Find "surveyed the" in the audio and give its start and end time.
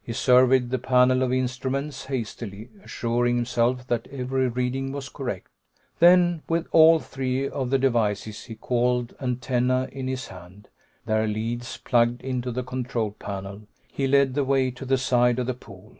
0.12-0.78